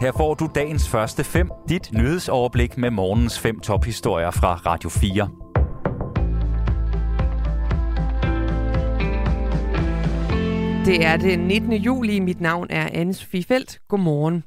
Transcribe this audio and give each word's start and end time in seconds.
Her 0.00 0.12
får 0.12 0.34
du 0.34 0.48
dagens 0.54 0.88
første 0.88 1.24
fem, 1.24 1.50
dit 1.68 1.92
nyhedsoverblik 1.92 2.78
med 2.78 2.90
morgens 2.90 3.38
fem 3.38 3.60
tophistorier 3.60 4.30
fra 4.30 4.54
Radio 4.54 4.88
4. 4.88 5.28
Det 10.84 11.04
er 11.04 11.16
den 11.16 11.38
19. 11.38 11.72
juli. 11.72 12.18
Mit 12.18 12.40
navn 12.40 12.66
er 12.70 12.86
Anne-Sophie 12.86 13.44
Felt. 13.48 13.78
Godmorgen. 13.88 14.44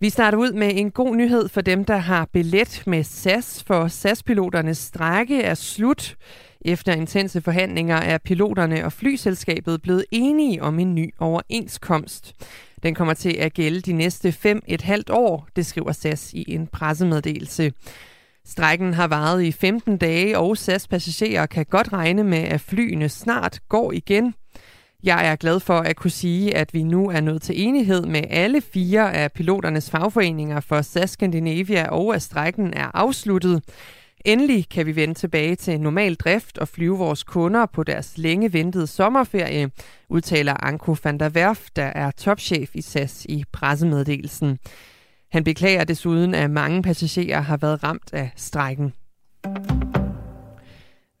Vi 0.00 0.10
starter 0.10 0.38
ud 0.38 0.52
med 0.52 0.70
en 0.74 0.90
god 0.90 1.16
nyhed 1.16 1.48
for 1.48 1.60
dem, 1.60 1.84
der 1.84 1.96
har 1.96 2.28
billet 2.32 2.82
med 2.86 3.04
SAS, 3.04 3.64
for 3.66 3.88
SAS-piloternes 3.88 4.78
strække 4.78 5.42
er 5.42 5.54
slut. 5.54 6.16
Efter 6.60 6.92
intense 6.92 7.40
forhandlinger 7.40 7.96
er 7.96 8.18
piloterne 8.18 8.84
og 8.84 8.92
flyselskabet 8.92 9.82
blevet 9.82 10.04
enige 10.10 10.62
om 10.62 10.78
en 10.78 10.94
ny 10.94 11.14
overenskomst. 11.18 12.34
Den 12.82 12.94
kommer 12.94 13.14
til 13.14 13.36
at 13.38 13.54
gælde 13.54 13.80
de 13.80 13.92
næste 13.92 14.32
fem 14.32 14.62
et 14.66 14.82
halvt 14.82 15.10
år, 15.10 15.48
det 15.56 15.66
skriver 15.66 15.92
SAS 15.92 16.32
i 16.32 16.44
en 16.48 16.66
pressemeddelelse. 16.66 17.72
Strækken 18.44 18.94
har 18.94 19.08
varet 19.08 19.42
i 19.42 19.52
15 19.52 19.96
dage, 19.96 20.38
og 20.38 20.56
SAS-passagerer 20.56 21.46
kan 21.46 21.66
godt 21.70 21.92
regne 21.92 22.24
med, 22.24 22.38
at 22.38 22.60
flyene 22.60 23.08
snart 23.08 23.60
går 23.68 23.92
igen. 23.92 24.34
Jeg 25.02 25.26
er 25.26 25.36
glad 25.36 25.60
for 25.60 25.78
at 25.78 25.96
kunne 25.96 26.10
sige, 26.10 26.56
at 26.56 26.74
vi 26.74 26.82
nu 26.82 27.10
er 27.10 27.20
nået 27.20 27.42
til 27.42 27.62
enighed 27.62 28.06
med 28.06 28.22
alle 28.30 28.60
fire 28.60 29.14
af 29.14 29.32
piloternes 29.32 29.90
fagforeninger 29.90 30.60
for 30.60 30.82
SAS 30.82 31.10
Scandinavia, 31.10 31.88
og 31.88 32.14
at 32.14 32.22
strækken 32.22 32.74
er 32.74 32.90
afsluttet. 32.94 33.62
Endelig 34.26 34.68
kan 34.68 34.86
vi 34.86 34.96
vende 34.96 35.14
tilbage 35.14 35.56
til 35.56 35.80
normal 35.80 36.14
drift 36.14 36.58
og 36.58 36.68
flyve 36.68 36.98
vores 36.98 37.24
kunder 37.24 37.66
på 37.66 37.82
deres 37.82 38.18
længe 38.18 38.52
ventede 38.52 38.86
sommerferie, 38.86 39.70
udtaler 40.08 40.64
Anko 40.64 40.96
van 41.04 41.20
der 41.20 41.30
Werf, 41.30 41.66
der 41.76 41.84
er 41.84 42.10
topchef 42.10 42.70
i 42.74 42.82
SAS 42.82 43.26
i 43.28 43.44
pressemeddelelsen. 43.52 44.58
Han 45.32 45.44
beklager 45.44 45.84
desuden, 45.84 46.34
at 46.34 46.50
mange 46.50 46.82
passagerer 46.82 47.40
har 47.40 47.56
været 47.56 47.84
ramt 47.84 48.12
af 48.12 48.30
strækken. 48.36 48.92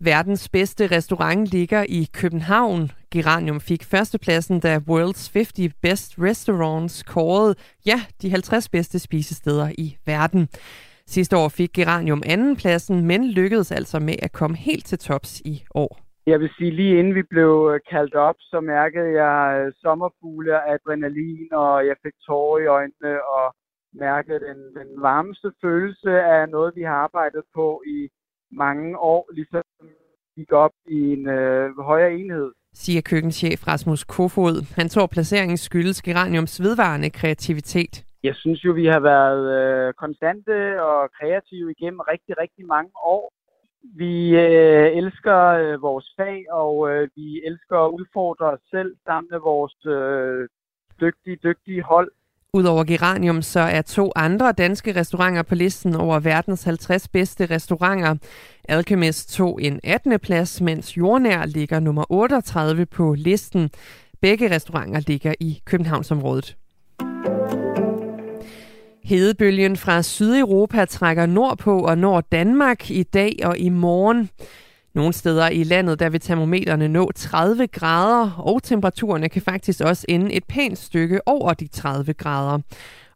Verdens 0.00 0.48
bedste 0.48 0.86
restaurant 0.86 1.46
ligger 1.46 1.84
i 1.88 2.08
København. 2.12 2.90
Geranium 3.10 3.60
fik 3.60 3.84
førstepladsen, 3.84 4.60
da 4.60 4.76
World's 4.90 5.30
50 5.32 5.74
Best 5.82 6.14
Restaurants 6.18 7.02
kårede, 7.02 7.54
ja, 7.86 8.02
de 8.22 8.30
50 8.30 8.68
bedste 8.68 8.98
spisesteder 8.98 9.72
i 9.78 9.96
verden. 10.06 10.48
Sidste 11.08 11.36
år 11.36 11.48
fik 11.48 11.72
Geranium 11.72 12.22
andenpladsen, 12.26 13.06
men 13.06 13.30
lykkedes 13.30 13.72
altså 13.72 13.98
med 13.98 14.16
at 14.22 14.32
komme 14.32 14.56
helt 14.56 14.86
til 14.86 14.98
tops 14.98 15.40
i 15.40 15.64
år. 15.74 16.06
Jeg 16.26 16.40
vil 16.40 16.50
sige, 16.58 16.70
lige 16.70 16.98
inden 16.98 17.14
vi 17.14 17.22
blev 17.22 17.70
øh, 17.72 17.80
kaldt 17.90 18.14
op, 18.14 18.34
så 18.40 18.60
mærkede 18.60 19.10
jeg 19.22 19.40
øh, 19.58 19.72
sommerfugle 19.82 20.54
og 20.54 20.72
adrenalin, 20.74 21.48
og 21.52 21.86
jeg 21.86 21.96
fik 22.04 22.12
tårer 22.26 22.58
i 22.64 22.66
øjnene 22.66 23.12
og 23.36 23.54
mærkede 23.94 24.40
den, 24.40 24.58
den 24.80 25.02
varmeste 25.02 25.52
følelse 25.62 26.10
af 26.10 26.48
noget, 26.48 26.72
vi 26.76 26.82
har 26.82 26.98
arbejdet 27.06 27.42
på 27.54 27.82
i 27.86 28.08
mange 28.52 28.98
år, 28.98 29.28
ligesom 29.34 29.62
gik 30.36 30.52
op 30.52 30.74
i 30.88 31.00
en 31.12 31.28
øh, 31.28 31.78
højere 31.78 32.14
enhed. 32.14 32.52
Siger 32.74 33.00
køkkenchef 33.00 33.68
Rasmus 33.68 34.04
Kofod. 34.04 34.74
Han 34.74 34.88
tror, 34.88 35.06
placeringen 35.06 35.56
skyldes 35.56 36.02
Geraniums 36.02 36.62
vedvarende 36.62 37.10
kreativitet. 37.10 38.05
Jeg 38.28 38.34
synes 38.42 38.64
jo, 38.64 38.72
vi 38.72 38.86
har 38.86 39.00
været 39.00 39.44
øh, 39.58 39.94
konstante 39.94 40.82
og 40.82 41.10
kreative 41.18 41.70
igennem 41.76 42.00
rigtig, 42.00 42.34
rigtig 42.42 42.66
mange 42.66 42.90
år. 43.14 43.32
Vi 44.02 44.14
øh, 44.44 44.88
elsker 45.00 45.38
øh, 45.62 45.82
vores 45.82 46.06
fag, 46.16 46.38
og 46.52 46.74
øh, 46.90 47.08
vi 47.16 47.42
elsker 47.48 47.76
at 47.86 47.90
udfordre 47.98 48.46
os 48.46 48.60
selv 48.70 48.90
sammen 49.06 49.28
med 49.32 49.40
vores 49.50 49.76
øh, 49.96 50.48
dygtige, 51.00 51.38
dygtige 51.44 51.82
hold. 51.82 52.10
Udover 52.52 52.84
Geranium, 52.84 53.42
så 53.42 53.60
er 53.60 53.82
to 53.82 54.12
andre 54.16 54.52
danske 54.52 55.00
restauranter 55.00 55.42
på 55.42 55.54
listen 55.54 55.94
over 55.94 56.20
verdens 56.20 56.64
50 56.64 57.08
bedste 57.08 57.46
restauranter. 57.46 58.14
Alchemist 58.68 59.34
tog 59.36 59.62
en 59.62 59.80
18. 59.84 60.20
plads, 60.20 60.60
mens 60.60 60.96
Jordnær 60.96 61.46
ligger 61.46 61.80
nummer 61.80 62.04
38 62.10 62.86
på 62.86 63.14
listen. 63.18 63.70
Begge 64.20 64.54
restauranter 64.54 65.00
ligger 65.06 65.34
i 65.40 65.62
Københavnsområdet. 65.64 66.56
Hedebølgen 69.06 69.76
fra 69.76 70.02
Sydeuropa 70.02 70.84
trækker 70.84 71.26
nordpå 71.26 71.78
og 71.78 71.98
når 71.98 72.20
Danmark 72.20 72.90
i 72.90 73.02
dag 73.02 73.36
og 73.42 73.58
i 73.58 73.68
morgen. 73.68 74.30
Nogle 74.94 75.12
steder 75.12 75.48
i 75.48 75.62
landet, 75.62 75.98
der 75.98 76.08
vil 76.08 76.20
termometerne 76.20 76.88
nå 76.88 77.10
30 77.14 77.66
grader, 77.66 78.30
og 78.30 78.62
temperaturerne 78.62 79.28
kan 79.28 79.42
faktisk 79.42 79.80
også 79.80 80.06
ende 80.08 80.32
et 80.32 80.44
pænt 80.44 80.78
stykke 80.78 81.28
over 81.28 81.54
de 81.54 81.66
30 81.66 82.12
grader. 82.12 82.58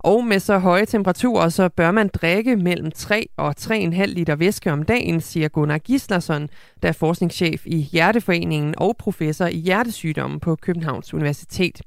Og 0.04 0.24
med 0.24 0.38
så 0.38 0.58
høje 0.58 0.84
temperaturer, 0.84 1.48
så 1.48 1.68
bør 1.76 1.90
man 1.90 2.08
drikke 2.08 2.56
mellem 2.56 2.90
3 2.90 3.26
og 3.36 3.54
3,5 3.58 4.06
liter 4.06 4.36
væske 4.36 4.72
om 4.72 4.82
dagen, 4.82 5.20
siger 5.20 5.48
Gunnar 5.48 5.78
Gislason, 5.78 6.48
der 6.82 6.88
er 6.88 6.98
forskningschef 7.00 7.66
i 7.66 7.78
Hjerteforeningen 7.92 8.74
og 8.78 8.96
professor 8.98 9.46
i 9.46 9.60
hjertesygdomme 9.66 10.40
på 10.40 10.56
Københavns 10.56 11.14
Universitet. 11.14 11.82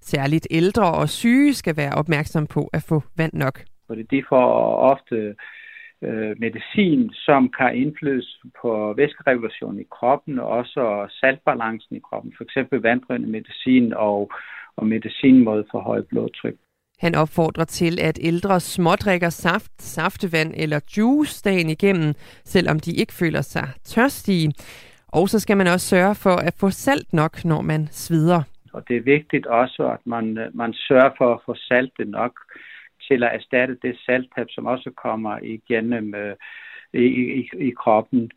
Særligt 0.00 0.46
ældre 0.50 0.94
og 0.94 1.08
syge 1.08 1.54
skal 1.54 1.76
være 1.76 1.94
opmærksom 1.94 2.46
på 2.46 2.70
at 2.72 2.82
få 2.88 3.02
vand 3.16 3.32
nok. 3.32 3.60
Fordi 3.86 4.02
de 4.02 4.24
får 4.28 4.46
ofte 4.92 5.34
øh, 6.02 6.36
medicin, 6.38 7.10
som 7.12 7.50
kan 7.58 7.76
indflydelse 7.76 8.38
på 8.62 8.94
væskeregulationen 8.96 9.80
i 9.80 9.86
kroppen 9.90 10.38
og 10.38 10.48
også 10.48 11.06
saltbalancen 11.20 11.96
i 11.96 12.00
kroppen. 12.08 12.34
For 12.36 12.44
eksempel 12.44 12.80
vandrørende 12.80 13.28
medicin 13.28 13.92
og, 13.92 14.32
og 14.76 14.86
medicin 14.86 15.44
mod 15.44 15.64
for 15.70 15.80
højt 15.80 16.06
blodtryk. 16.06 16.54
Han 16.98 17.14
opfordrer 17.14 17.64
til, 17.64 17.98
at 18.00 18.18
ældre 18.22 18.60
smådrikker 18.60 19.28
saft, 19.28 19.82
saftevand 19.82 20.54
eller 20.56 20.80
juice 20.96 21.42
dagen 21.42 21.70
igennem, 21.70 22.14
selvom 22.44 22.80
de 22.80 22.92
ikke 22.92 23.12
føler 23.12 23.42
sig 23.42 23.68
tørstige. 23.84 24.52
Og 25.08 25.28
så 25.28 25.40
skal 25.40 25.56
man 25.56 25.66
også 25.66 25.86
sørge 25.86 26.14
for 26.14 26.36
at 26.48 26.54
få 26.60 26.70
salt 26.70 27.12
nok, 27.12 27.44
når 27.44 27.60
man 27.62 27.88
svider. 27.90 28.42
Og 28.72 28.88
det 28.88 28.96
er 28.96 29.00
vigtigt 29.00 29.46
også, 29.46 29.88
at 29.88 30.06
man, 30.06 30.38
øh, 30.38 30.56
man 30.56 30.72
sørger 30.72 31.10
for 31.18 31.34
at 31.34 31.40
få 31.46 31.54
saltet 31.54 32.08
nok 32.08 32.32
til 33.08 33.22
at 33.24 33.34
erstatte 33.34 33.76
det 33.82 33.98
salttab, 34.06 34.46
som 34.50 34.66
også 34.66 34.90
kommer 34.90 35.38
igennem 35.42 36.14
øh, 36.14 36.36
i, 36.92 37.06
i, 37.40 37.48
i 37.68 37.70
kroppen. 37.70 38.30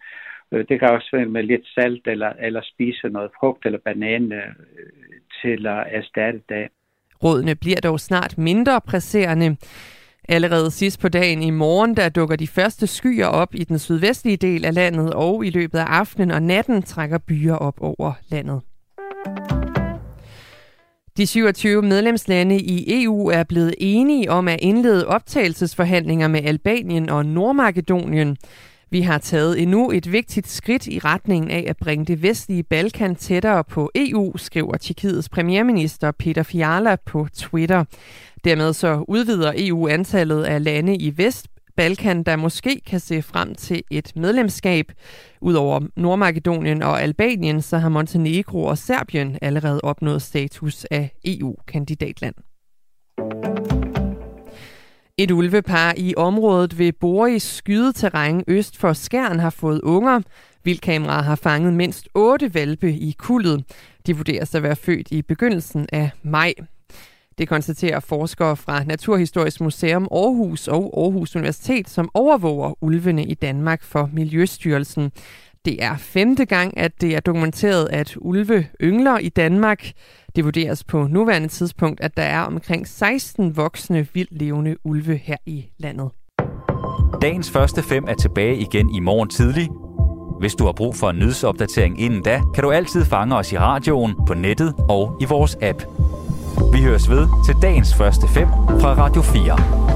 Øh, 0.51 0.65
det 0.69 0.79
kan 0.79 0.89
også 0.91 1.09
være 1.13 1.25
med 1.25 1.43
lidt 1.43 1.67
salt, 1.75 2.07
eller, 2.07 2.33
eller 2.39 2.61
spise 2.63 3.09
noget 3.09 3.31
frugt 3.39 3.65
eller 3.65 3.79
banan 3.79 4.31
øh, 4.31 4.55
til 5.41 5.67
at 5.67 5.85
erstatte 5.89 6.41
det. 6.49 6.67
Rådene 7.23 7.55
bliver 7.55 7.79
dog 7.79 7.99
snart 7.99 8.37
mindre 8.37 8.81
presserende. 8.81 9.57
Allerede 10.29 10.71
sidst 10.71 10.99
på 10.99 11.09
dagen 11.09 11.43
i 11.43 11.49
morgen, 11.49 11.95
der 11.97 12.09
dukker 12.09 12.35
de 12.35 12.47
første 12.47 12.87
skyer 12.87 13.25
op 13.25 13.55
i 13.55 13.63
den 13.63 13.79
sydvestlige 13.79 14.37
del 14.37 14.65
af 14.65 14.73
landet, 14.73 15.13
og 15.13 15.45
i 15.45 15.49
løbet 15.49 15.79
af 15.79 15.85
aftenen 15.85 16.31
og 16.31 16.43
natten 16.43 16.83
trækker 16.83 17.17
byer 17.17 17.55
op 17.55 17.75
over 17.81 18.13
landet. 18.29 18.61
De 21.17 21.27
27 21.27 21.81
medlemslande 21.81 22.59
i 22.59 23.03
EU 23.03 23.27
er 23.29 23.43
blevet 23.43 23.75
enige 23.77 24.31
om 24.31 24.47
at 24.47 24.59
indlede 24.61 25.07
optagelsesforhandlinger 25.07 26.27
med 26.27 26.43
Albanien 26.43 27.09
og 27.09 27.25
Nordmakedonien. 27.25 28.37
Vi 28.89 29.01
har 29.01 29.17
taget 29.17 29.61
endnu 29.61 29.91
et 29.91 30.11
vigtigt 30.11 30.47
skridt 30.47 30.87
i 30.87 30.99
retningen 30.99 31.51
af 31.51 31.65
at 31.67 31.77
bringe 31.77 32.05
det 32.05 32.21
vestlige 32.21 32.63
Balkan 32.63 33.15
tættere 33.15 33.63
på 33.63 33.91
EU, 33.95 34.37
skriver 34.37 34.77
Tjekkiets 34.77 35.29
premierminister 35.29 36.11
Peter 36.11 36.43
Fiala 36.43 36.95
på 36.95 37.27
Twitter. 37.33 37.83
Dermed 38.43 38.73
så 38.73 39.05
udvider 39.07 39.53
EU 39.55 39.87
antallet 39.87 40.43
af 40.43 40.63
lande 40.63 40.95
i 40.95 41.17
Vest 41.17 41.47
Balkan, 41.77 42.23
der 42.23 42.35
måske 42.35 42.81
kan 42.85 42.99
se 42.99 43.21
frem 43.21 43.55
til 43.55 43.83
et 43.91 44.11
medlemskab. 44.15 44.91
Udover 45.41 45.81
Nordmakedonien 45.95 46.81
og 46.81 47.01
Albanien, 47.01 47.61
så 47.61 47.77
har 47.77 47.89
Montenegro 47.89 48.63
og 48.63 48.77
Serbien 48.77 49.37
allerede 49.41 49.81
opnået 49.83 50.21
status 50.21 50.85
af 50.85 51.11
EU-kandidatland. 51.25 52.35
Et 55.19 55.31
ulvepar 55.31 55.93
i 55.97 56.13
området 56.17 56.77
ved 56.77 56.93
Boris 56.93 57.43
skydeterræn 57.43 58.43
øst 58.47 58.77
for 58.77 58.93
Skjern 58.93 59.39
har 59.39 59.49
fået 59.49 59.81
unger. 59.81 60.21
Vildkameraet 60.63 61.25
har 61.25 61.35
fanget 61.35 61.73
mindst 61.73 62.09
otte 62.13 62.53
valpe 62.53 62.93
i 62.93 63.15
kuldet. 63.17 63.63
De 64.07 64.17
vurderes 64.17 64.55
at 64.55 64.63
være 64.63 64.75
født 64.75 65.07
i 65.11 65.21
begyndelsen 65.21 65.87
af 65.91 66.09
maj. 66.23 66.53
Det 67.37 67.47
konstaterer 67.47 67.99
forskere 67.99 68.57
fra 68.57 68.83
Naturhistorisk 68.83 69.61
Museum 69.61 70.07
Aarhus 70.11 70.67
og 70.67 70.93
Aarhus 70.97 71.35
Universitet, 71.35 71.89
som 71.89 72.09
overvåger 72.13 72.83
ulvene 72.83 73.25
i 73.25 73.33
Danmark 73.33 73.83
for 73.83 74.09
Miljøstyrelsen. 74.13 75.11
Det 75.65 75.83
er 75.83 75.97
femte 75.97 76.45
gang, 76.45 76.77
at 76.77 77.01
det 77.01 77.15
er 77.15 77.19
dokumenteret, 77.19 77.87
at 77.91 78.17
ulve 78.17 78.67
yngler 78.81 79.17
i 79.17 79.29
Danmark. 79.29 79.91
Det 80.37 80.45
vurderes 80.45 80.83
på 80.83 81.07
nuværende 81.07 81.47
tidspunkt, 81.47 82.01
at 82.01 82.17
der 82.17 82.23
er 82.23 82.41
omkring 82.41 82.87
16 82.87 83.57
voksne 83.57 84.07
vildlevende 84.13 84.75
ulve 84.83 85.17
her 85.17 85.37
i 85.45 85.65
landet. 85.77 86.09
Dagens 87.21 87.51
første 87.51 87.83
fem 87.83 88.05
er 88.07 88.13
tilbage 88.13 88.57
igen 88.57 88.95
i 88.95 88.99
morgen 88.99 89.29
tidlig. 89.29 89.69
Hvis 90.39 90.55
du 90.55 90.65
har 90.65 90.71
brug 90.71 90.95
for 90.95 91.09
en 91.09 91.19
nyhedsopdatering 91.19 92.01
inden 92.01 92.23
da, 92.23 92.41
kan 92.55 92.63
du 92.63 92.71
altid 92.71 93.05
fange 93.05 93.35
os 93.35 93.51
i 93.51 93.57
radioen, 93.57 94.13
på 94.27 94.33
nettet 94.33 94.73
og 94.89 95.17
i 95.21 95.25
vores 95.25 95.57
app. 95.61 95.83
Vi 96.73 96.81
høres 96.81 97.09
ved 97.09 97.27
til 97.45 97.55
dagens 97.61 97.95
første 97.95 98.27
fem 98.27 98.47
fra 98.81 98.93
Radio 98.93 99.21
4. 99.21 99.86